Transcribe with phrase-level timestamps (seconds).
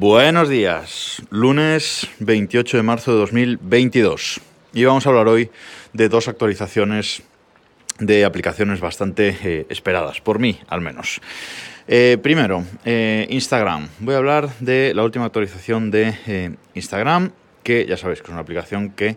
[0.00, 4.40] Buenos días, lunes 28 de marzo de 2022.
[4.72, 5.50] Y vamos a hablar hoy
[5.92, 7.24] de dos actualizaciones
[7.98, 11.20] de aplicaciones bastante eh, esperadas, por mí al menos.
[11.88, 13.88] Eh, primero, eh, Instagram.
[13.98, 17.32] Voy a hablar de la última actualización de Instagram,
[17.64, 19.16] que ya sabéis que es una aplicación que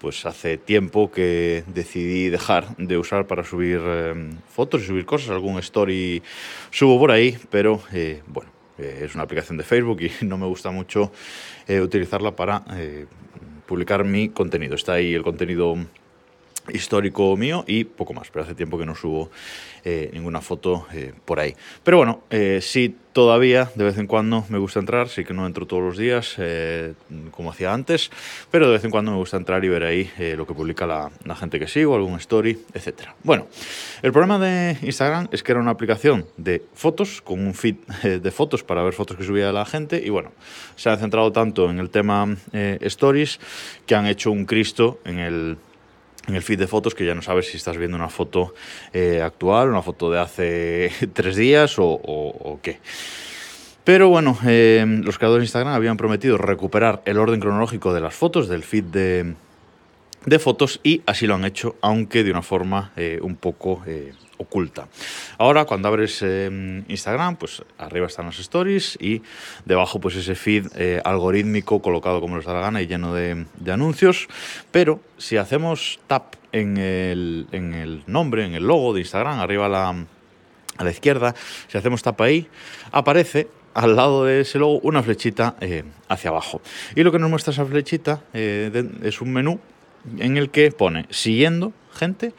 [0.00, 3.80] pues hace tiempo que decidí dejar de usar para subir
[4.48, 6.20] fotos y subir cosas, algún story
[6.72, 7.80] subo por ahí, pero
[8.26, 11.12] bueno, eh, es una aplicación de Facebook y no me gusta mucho
[11.66, 13.06] eh, utilizarla para eh,
[13.66, 14.74] publicar mi contenido.
[14.74, 15.76] Está ahí el contenido
[16.72, 19.30] histórico mío y poco más, pero hace tiempo que no subo
[19.88, 21.54] eh, ninguna foto eh, por ahí.
[21.84, 25.46] Pero bueno, eh, sí todavía de vez en cuando me gusta entrar, sí que no
[25.46, 26.36] entro todos los días
[27.30, 28.10] como hacía antes,
[28.50, 31.10] pero de vez en cuando me gusta entrar y ver ahí lo que publica la,
[31.24, 33.08] la, gente que sigo, algún story, etc.
[33.22, 33.46] Bueno,
[34.02, 38.30] el problema de Instagram es que era una aplicación de fotos, con un feed de
[38.30, 40.32] fotos para ver fotos que subía la gente y bueno,
[40.74, 43.40] se han centrado tanto en el tema stories
[43.86, 45.56] que han hecho un Cristo en el
[46.26, 48.54] en el feed de fotos que ya no sabes si estás viendo una foto
[48.92, 52.78] eh, actual, una foto de hace tres días o, qué.
[53.84, 58.14] Pero bueno, eh, los creadores de Instagram habían prometido recuperar el orden cronológico de las
[58.14, 63.20] fotos del feed de, fotos y así lo han hecho, aunque de una forma eh,
[63.22, 63.82] un poco
[64.38, 64.88] oculta.
[65.38, 69.22] Ahora, cuando abres eh, Instagram, pues arriba están las stories y
[69.64, 73.46] debajo pues ese feed eh, algorítmico colocado como les da la gana y lleno de,
[73.70, 74.28] anuncios.
[74.70, 80.90] Pero si hacemos tap en el, nombre, en el logo de Instagram, arriba a la,
[80.90, 81.34] izquierda,
[81.68, 82.48] si hacemos tap ahí,
[82.92, 86.62] aparece al lado de ese logo una flechita eh, hacia abajo.
[86.94, 89.60] Y lo que nos muestra esa flechita eh, es un menú
[90.18, 92.32] en el que pone siguiendo gente,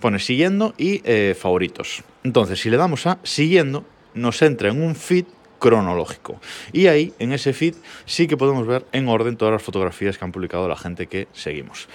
[0.00, 2.02] pone siguiendo y eh, favoritos.
[2.24, 5.26] Entonces, si le damos a siguiendo, nos entra en un feed
[5.58, 6.40] cronológico.
[6.72, 10.24] Y ahí, en ese feed, sí que podemos ver en orden todas las fotografías que
[10.24, 11.88] han publicado la gente que seguimos.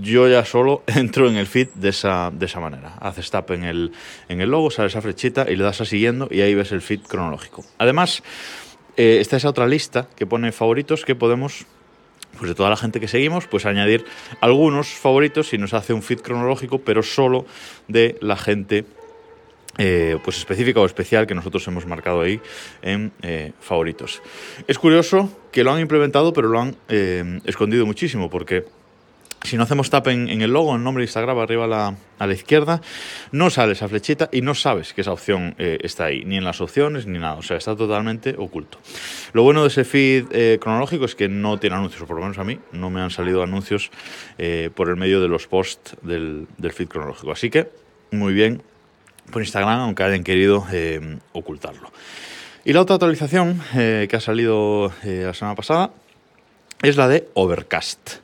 [0.00, 2.94] Yo ya solo entro en el feed de esa, de esa manera.
[3.00, 3.92] Haces tap en el,
[4.28, 6.82] en el logo, sale esa flechita y le das a siguiendo y ahí ves el
[6.82, 7.64] feed cronológico.
[7.78, 8.22] Además,
[8.96, 11.66] eh, está esa otra lista que pone favoritos que podemos
[12.38, 14.04] pues de toda la gente que seguimos, pues añadir
[14.40, 17.46] algunos favoritos y nos hace un feed cronológico, pero solo
[17.88, 18.84] de la gente
[19.80, 22.40] eh, pues específica o especial que nosotros hemos marcado ahí
[22.82, 24.20] en eh, favoritos.
[24.66, 28.64] Es curioso que lo han implementado, pero lo han eh, escondido muchísimo, porque
[29.44, 32.32] si no hacemos tap en, el logo, en el nombre de Instagram, arriba a la,
[32.32, 32.80] izquierda,
[33.32, 36.44] no sale esa flechita y no sabes que esa opción eh, está ahí, ni en
[36.44, 37.34] las opciones ni nada.
[37.34, 38.78] O sea, está totalmente oculto.
[39.32, 42.22] Lo bueno de ese feed eh, cronológico es que no tiene anuncios, o por lo
[42.22, 43.90] menos a mí no me han salido anuncios
[44.38, 47.32] eh, por el medio de los posts del, del, feed cronológico.
[47.32, 47.70] Así que,
[48.10, 48.62] muy bien
[49.30, 50.66] por Instagram, aunque hayan querido
[51.32, 51.92] ocultarlo.
[52.64, 55.90] Y la otra actualización que ha salido la semana pasada
[56.82, 58.20] es la de Overcast.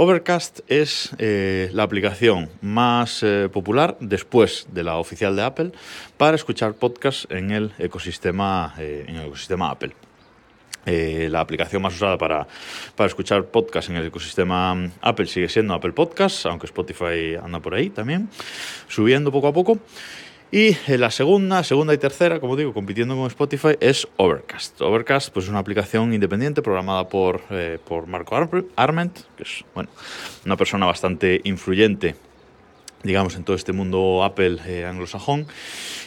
[0.00, 5.72] Overcast es eh, la aplicación más eh, popular después de la oficial de Apple
[6.16, 9.96] para escuchar podcasts en el ecosistema, eh, en el ecosistema Apple.
[10.86, 12.46] La aplicación más usada para,
[12.94, 17.74] para escuchar podcasts en el ecosistema Apple sigue siendo Apple Podcasts, aunque Spotify anda por
[17.74, 18.30] ahí también,
[18.86, 19.78] subiendo poco a poco.
[20.50, 24.80] Y la segunda, segunda y tercera, como digo, compitiendo con Spotify, es Overcast.
[24.80, 28.34] Overcast pues, es una aplicación independiente programada por, eh, por Marco
[28.76, 29.90] Arment, que es bueno,
[30.46, 32.14] una persona bastante influyente
[33.02, 35.46] digamos, en todo este mundo Apple eh, anglosajón.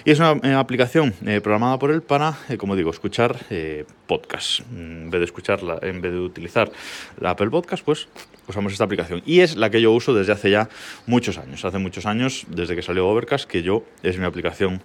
[0.03, 3.85] Y es una eh, aplicación eh, programada por él para, eh, como digo, escuchar eh,
[4.07, 4.63] podcasts.
[4.71, 6.71] En vez de escucharla, en vez de utilizar
[7.19, 8.07] la Apple Podcast, pues
[8.47, 9.21] usamos esta aplicación.
[9.25, 10.69] Y es la que yo uso desde hace ya
[11.05, 11.63] muchos años.
[11.65, 14.81] Hace muchos años, desde que salió Overcast, que yo es mi aplicación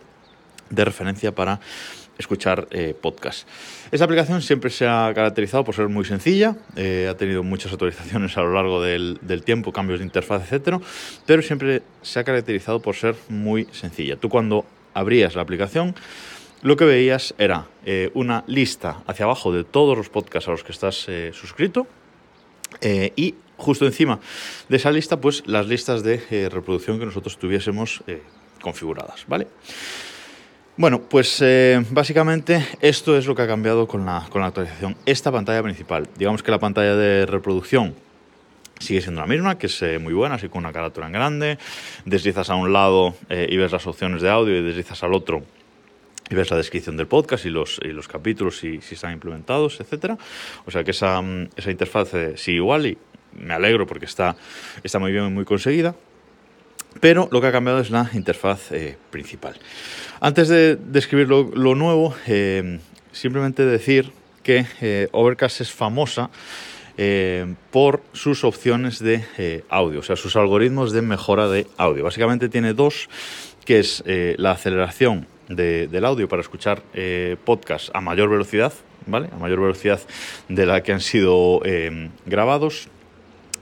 [0.70, 1.60] de referencia para
[2.18, 3.46] escuchar eh, podcast.
[3.90, 8.36] Esta aplicación siempre se ha caracterizado por ser muy sencilla, eh, ha tenido muchas actualizaciones
[8.36, 10.80] a lo largo del, tiempo, cambios de interfaz, etcétera,
[11.26, 14.16] pero siempre se ha caracterizado por ser muy sencilla.
[14.16, 14.64] Tú cuando
[14.94, 15.94] abrías la aplicación,
[16.62, 20.64] lo que veías era eh, una lista hacia abajo de todos los podcasts a los
[20.64, 21.86] que estás eh, suscrito
[22.82, 24.20] y justo encima
[24.68, 28.22] de esa lista, pues las listas de eh, reproducción que nosotros tuviésemos eh,
[28.60, 29.48] configuradas, ¿vale?
[30.76, 34.94] Bueno, pues eh, básicamente esto es lo que ha cambiado con la, con la actualización.
[35.06, 37.94] Esta pantalla principal, digamos que la pantalla de reproducción
[38.78, 41.58] sigue siendo la misma, que es muy buena, así con una carátula en grande.
[42.04, 45.42] Deslizas a un lado y ves las opciones de audio y deslizas al otro
[46.28, 49.80] y ves la descripción del podcast y los, y los capítulos si, si están implementados,
[49.80, 50.18] etcétera.
[50.66, 51.22] O sea que esa,
[51.56, 52.98] esa interfaz sigue igual y
[53.38, 54.36] me alegro porque está,
[54.82, 55.94] está muy bien muy conseguida.
[57.00, 59.54] Pero lo que ha cambiado es la interfaz eh, principal.
[60.20, 62.78] Antes de describir lo, nuevo, eh,
[63.12, 64.12] simplemente decir
[64.42, 66.30] que Overcast es famosa
[67.70, 72.04] por sus opciones de audio, o sea, sus algoritmos de mejora de audio.
[72.04, 73.10] Básicamente tiene dos,
[73.66, 76.82] que es la aceleración del audio para escuchar
[77.44, 78.72] podcasts a mayor velocidad,
[79.06, 79.28] ¿vale?
[79.32, 80.00] A mayor velocidad
[80.48, 82.88] de la que han sido eh, grabados.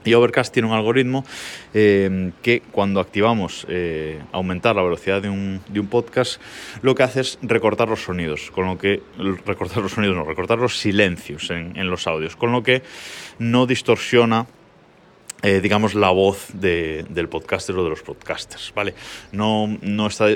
[0.05, 1.25] Y Overcast tiene un algoritmo
[1.73, 6.39] eh, que cuando activamos eh, aumentar la velocidad de un, podcast,
[6.81, 9.01] lo que hace es recortar los sonidos, con lo que
[9.45, 12.83] recortar los sonidos, no, recortar los silencios en, los audios, con lo que
[13.39, 14.47] no distorsiona
[15.43, 18.95] eh, digamos, la voz del podcaster o de los podcasters, ¿vale?
[19.31, 20.27] No, no está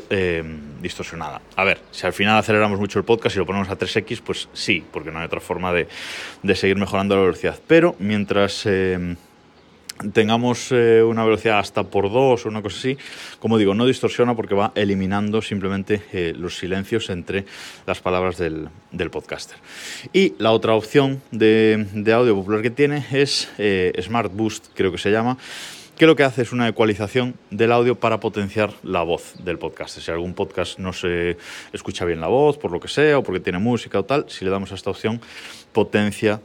[0.82, 1.42] distorsionada.
[1.56, 4.50] A ver, si al final aceleramos mucho el podcast y lo ponemos a 3x, pues
[4.54, 5.88] sí, porque no hay otra forma de,
[6.44, 7.60] de seguir mejorando la velocidad.
[7.68, 8.68] Pero mientras...
[10.14, 12.98] tengamos eh, una velocidad hasta por dos o una cosa así,
[13.40, 17.46] como digo, no distorsiona porque va eliminando simplemente eh, los silencios entre
[17.86, 19.58] las palabras del, del podcaster.
[20.14, 24.92] Y la otra opción de, de, audio popular que tiene es eh, Smart Boost, creo
[24.92, 25.38] que se llama,
[26.00, 30.02] que lo que hace es una ecualización del audio para potenciar la voz del podcaster.
[30.02, 31.38] Si algún podcast no se
[31.74, 34.46] escucha bien la voz, por lo que sea, o porque tiene música o tal, si
[34.46, 35.20] le damos a esta opción,
[35.74, 36.40] potencia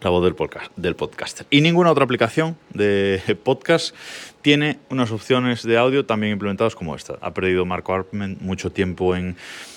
[0.00, 1.46] la voz del, podcast, del podcaster.
[1.50, 3.94] Y ninguna otra aplicación de podcast
[4.42, 7.18] tiene unas opciones de audio también implementadas como esta.
[7.20, 9.36] Ha perdido Marco Arment mucho tiempo en,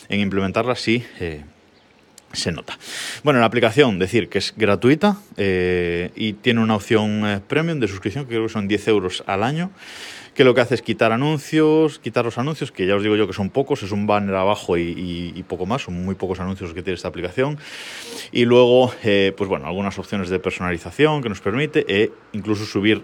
[0.10, 1.04] en implementarlas, sí.
[1.20, 1.44] Eh,
[2.34, 2.78] se nota.
[3.24, 7.88] Bueno, la aplicación, decir que es gratuita eh, y tiene una opción eh, premium de
[7.88, 9.72] suscripción que creo que son 10 euros al año
[10.34, 13.28] que lo que hace es quitar anuncios, quitar los anuncios, que ya os digo yo
[13.28, 16.82] que son pocos, es un banner abajo y, poco más, son muy pocos anuncios que
[16.82, 17.58] tiene esta aplicación.
[18.32, 23.04] Y luego, eh, pues bueno, algunas opciones de personalización que nos permite e incluso subir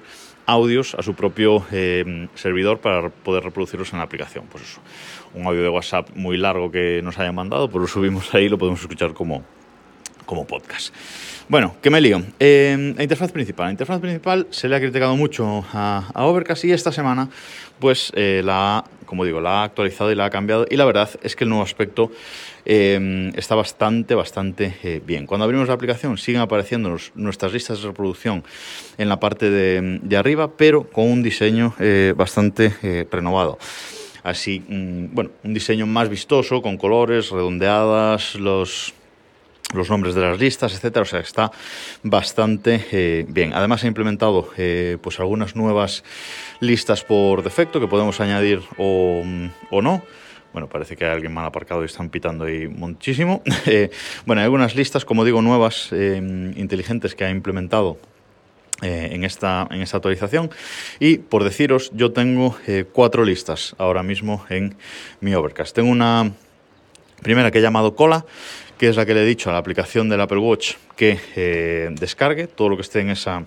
[0.50, 4.46] audios a su propio eh, servidor para poder reproducirlos en la aplicación.
[4.52, 4.82] Pues eso,
[5.34, 8.50] un audio de WhatsApp muy largo que nos hayan mandado, pues lo subimos ahí y
[8.50, 9.44] lo podemos escuchar como,
[10.26, 10.94] como podcast.
[11.48, 12.22] Bueno, ¿qué me lío.
[12.40, 13.68] Eh, la interfaz principal.
[13.68, 17.30] La interfaz principal se le ha criticado mucho a, Overcast y esta semana,
[17.80, 20.66] pues eh, la ha, como digo, la ha actualizado y la ha cambiado.
[20.70, 22.12] Y la verdad es que el nuevo aspecto
[22.66, 25.26] eh, está bastante, bastante bien.
[25.26, 28.44] Cuando abrimos la aplicación siguen apareciendo nuestras listas de reproducción
[28.98, 31.74] en la parte de, arriba, pero con un diseño
[32.16, 33.58] bastante renovado
[34.24, 38.94] así, mm, bueno, un diseño más vistoso, con colores, redondeadas, los,
[39.74, 41.04] los nombres de las listas, etcétera.
[41.04, 41.52] O sea, está
[42.04, 43.54] bastante eh, bien.
[43.54, 46.04] Además, ha implementado eh, pues algunas nuevas
[46.60, 49.24] listas por defecto que podemos añadir o,
[49.70, 50.02] o, no.
[50.54, 53.44] Bueno, parece que hay alguien mal aparcado y están pitando ahí muchísimo.
[53.66, 53.92] Eh,
[54.26, 58.00] bueno, hay algunas listas, como digo, nuevas, inteligentes que ha implementado
[58.82, 60.50] en, esta, en esta actualización.
[61.00, 62.56] Y por deciros, yo tengo
[62.94, 64.76] cuatro listas ahora mismo en
[65.20, 65.76] mi Overcast.
[65.76, 66.32] Tengo una
[67.22, 68.26] primera que he llamado Cola,
[68.80, 71.90] que es la que le he dicho a la aplicación del Apple Watch que eh,
[71.92, 72.48] descargue.
[72.48, 73.44] Todo lo que esté en esa,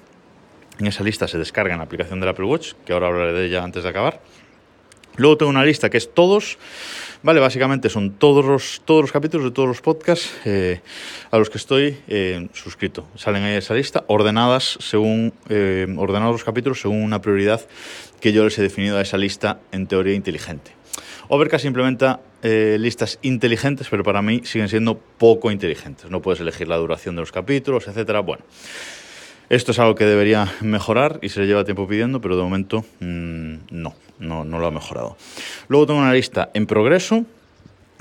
[0.79, 3.47] en esa lista se descarga en la aplicación del Apple Watch, que ahora hablaré de
[3.47, 4.21] ella antes de acabar.
[5.17, 6.59] Luego tengo una lista que es todos,
[7.23, 7.41] ¿vale?
[7.41, 10.81] Básicamente son todos los, todos los capítulos de todos los podcasts eh,
[11.31, 13.09] a los que estoy eh, suscrito.
[13.15, 17.63] Salen ahí esa lista, ordenadas según, ordenados los capítulos según una prioridad
[18.21, 20.73] que yo les he definido a esa lista en teoría inteligente.
[21.29, 26.11] Overcast implementa eh, listas inteligentes, pero para mí siguen siendo poco inteligentes.
[26.11, 28.21] No puedes elegir la duración de los capítulos, etcétera.
[28.21, 28.45] Bueno,
[29.49, 32.85] esto es algo que debería mejorar y se le lleva tiempo pidiendo, pero de momento
[33.01, 35.17] mm, no, no, no lo ha mejorado.
[35.69, 37.25] Luego tengo una lista en progreso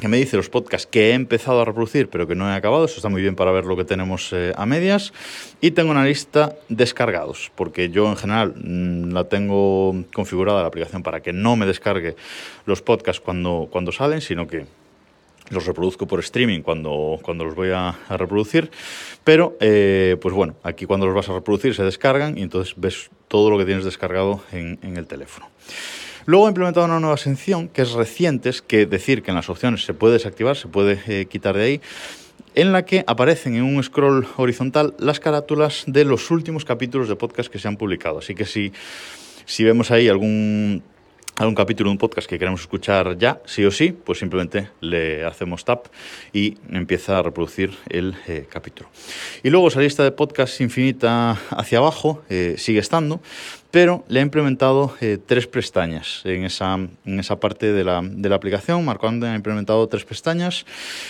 [0.02, 2.86] que me dice los podcasts que he empezado a reproducir pero que no he acabado.
[2.86, 5.14] Eso está muy bien para ver lo que tenemos eh, a medias.
[5.62, 11.04] Y tengo una lista descargados, porque yo en general mm, la tengo configurada la aplicación
[11.04, 12.16] para que no me descargue
[12.66, 14.66] los podcasts cuando, cuando salen, sino que
[15.52, 18.72] los reproduzco por streaming cuando, cuando los voy a, reproducir.
[19.24, 23.12] Pero, eh, pues bueno, aquí cuando los vas a reproducir se descargan y entonces ves
[23.28, 25.48] todo lo que tienes descargado en, en el teléfono.
[26.26, 29.84] Luego he implementado una nueva sección que es recientes, que decir que en las opciones
[29.84, 31.82] se puede desactivar, se puede eh, quitar de ahí,
[32.56, 37.16] en la que aparecen en un scroll horizontal las carátulas de los últimos capítulos de
[37.16, 38.20] podcast que se han publicado.
[38.20, 38.74] Así que si,
[39.46, 40.84] si vemos ahí algún
[41.42, 45.26] algún capítulo de un podcast que queremos escuchar ya, sí o sí, pues simplemente le
[45.26, 45.88] hacemos tap
[46.32, 48.90] y empieza a reproducir el eh, capítulo.
[49.42, 53.22] Y luego esa lista de podcast infinita hacia abajo eh, sigue estando,
[53.72, 58.30] pero le he implementado eh, tres pestañas en esa, en esa parte de la, de
[58.30, 58.86] la aplicación.
[58.86, 60.66] Marco ha implementado tres pestañas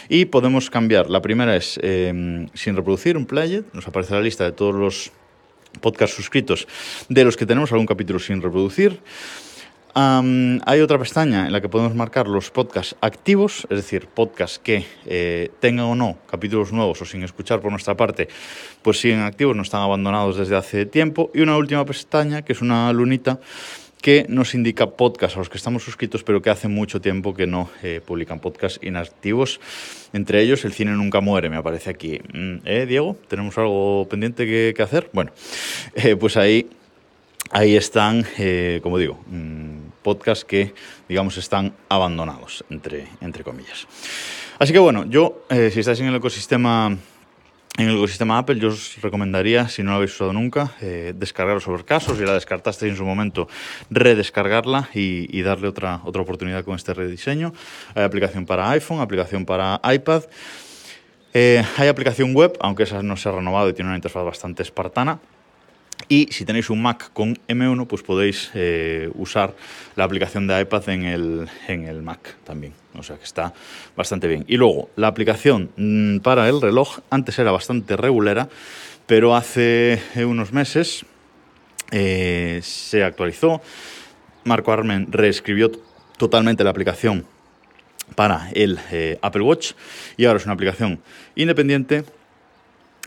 [0.07, 1.09] y podemos cambiar.
[1.09, 5.11] La primera es sin reproducir un player, nos aparece la lista de todos los
[5.79, 6.67] podcasts suscritos
[7.09, 9.00] de los que tenemos algún capítulo sin reproducir.
[9.93, 14.86] Hay otra pestaña en la que podemos marcar los podcasts activos, es decir, podcasts que
[15.05, 18.27] eh, tengan o no capítulos nuevos o sin escuchar por nuestra parte,
[18.81, 21.31] pues siguen activos, no están abandonados desde hace tiempo.
[21.33, 23.39] Y una última pestaña, que es una lunita,
[24.01, 27.45] que nos indica podcasts a los que estamos suscritos, pero que hace mucho tiempo que
[27.45, 29.60] no eh, publican podcasts inactivos.
[30.12, 32.19] Entre ellos, El cine nunca muere, me aparece aquí.
[32.33, 33.15] Mm, ¿Eh, Diego?
[33.27, 35.10] ¿Tenemos algo pendiente que, hacer?
[35.13, 35.31] Bueno,
[36.19, 36.67] pues ahí
[37.51, 40.74] ahí están, eh, como digo, mm, podcasts que,
[41.08, 43.88] digamos, están abandonados, entre, entre comillas.
[44.60, 46.98] Así que bueno, yo, eh, si estáis en el ecosistema
[47.77, 51.63] en el ecosistema Apple yo os recomendaría, si no lo habéis usado nunca, eh, descargaros
[51.63, 53.48] sobre casos, si la descartasteis en su momento,
[53.89, 57.53] redescargarla y, darle otra, otra oportunidad con este rediseño.
[57.96, 60.24] Hay aplicación para iPhone, aplicación para iPad.
[61.34, 65.22] hay aplicación web, aunque esa no se ha renovado y tiene una interfaz bastante espartana.
[66.08, 69.53] Y si tenéis un Mac con M1, pues podéis eh, usar
[69.96, 72.74] la aplicación de iPad en el, en el Mac también.
[72.96, 73.53] O sea que está
[73.96, 74.46] bastante bien.
[74.48, 78.50] Y luego, la aplicación mm, para el reloj antes era bastante regulera,
[79.05, 81.05] pero hace unos meses
[81.91, 83.62] eh, se actualizó.
[84.43, 85.72] Marco Armen reescribió
[86.17, 87.25] totalmente la aplicación
[88.15, 89.74] para el eh, Apple Watch
[90.17, 91.00] y ahora es una aplicación
[91.36, 92.03] independiente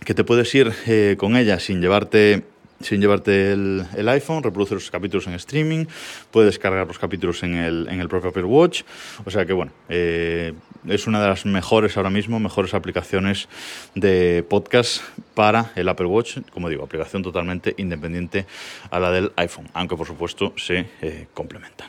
[0.05, 0.73] que te puedes ir
[1.19, 2.45] con ella sin llevarte
[2.81, 5.87] sin llevarte el, iPhone, reproduce los capítulos en streaming,
[6.31, 8.83] puedes descargar los capítulos en el, en el propio Apple Watch.
[9.25, 10.53] O sea que bueno, eh,
[10.87, 13.49] es una de las mejores ahora mismo, mejores aplicaciones
[13.95, 15.03] de podcast
[15.35, 16.39] para el Apple Watch.
[16.53, 18.47] Como digo, aplicación totalmente independiente
[18.91, 21.89] a la del iPhone, aunque por supuesto se eh, complementan.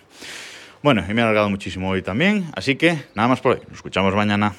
[0.81, 3.61] Bueno, y me he alargado muchísimo hoy también, así que nada más por hoy.
[3.67, 4.53] Nos escuchamos mañana.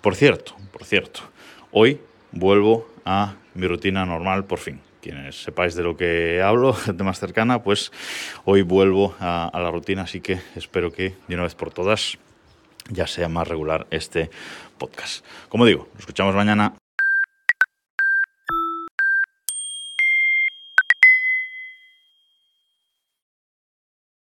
[0.00, 1.20] Por cierto, por cierto,
[1.70, 2.00] hoy
[2.32, 7.18] vuelvo a mi rutina normal por fin quienes sepáis de lo que hablo, gente más
[7.18, 7.90] cercana, pues
[8.44, 12.18] hoy vuelvo a, la rutina, así que espero que de una vez por todas
[12.90, 14.30] ya sea más regular este
[14.76, 15.24] podcast.
[15.48, 16.74] Como digo, nos escuchamos mañana.